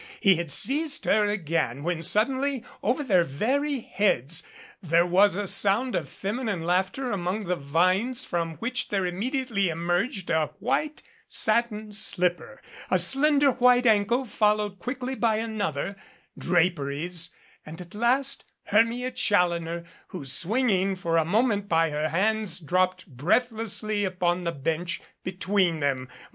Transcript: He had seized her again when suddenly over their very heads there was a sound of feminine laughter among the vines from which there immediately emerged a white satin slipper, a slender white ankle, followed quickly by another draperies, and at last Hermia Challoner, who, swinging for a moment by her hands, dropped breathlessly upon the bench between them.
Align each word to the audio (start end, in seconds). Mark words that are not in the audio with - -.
He 0.19 0.33
had 0.37 0.49
seized 0.49 1.05
her 1.05 1.27
again 1.27 1.83
when 1.83 2.01
suddenly 2.01 2.63
over 2.81 3.03
their 3.03 3.23
very 3.23 3.81
heads 3.81 4.41
there 4.81 5.05
was 5.05 5.35
a 5.35 5.45
sound 5.45 5.93
of 5.95 6.09
feminine 6.09 6.63
laughter 6.63 7.11
among 7.11 7.45
the 7.45 7.55
vines 7.55 8.25
from 8.25 8.55
which 8.55 8.89
there 8.89 9.05
immediately 9.05 9.69
emerged 9.69 10.31
a 10.31 10.47
white 10.57 11.03
satin 11.27 11.93
slipper, 11.93 12.63
a 12.89 12.97
slender 12.97 13.51
white 13.51 13.85
ankle, 13.85 14.25
followed 14.25 14.79
quickly 14.79 15.13
by 15.13 15.35
another 15.35 15.95
draperies, 16.35 17.29
and 17.63 17.79
at 17.79 17.93
last 17.93 18.43
Hermia 18.69 19.11
Challoner, 19.11 19.83
who, 20.07 20.25
swinging 20.25 20.95
for 20.95 21.17
a 21.17 21.25
moment 21.25 21.69
by 21.69 21.91
her 21.91 22.09
hands, 22.09 22.59
dropped 22.59 23.05
breathlessly 23.05 24.03
upon 24.03 24.45
the 24.45 24.51
bench 24.51 24.99
between 25.23 25.79
them. 25.79 26.09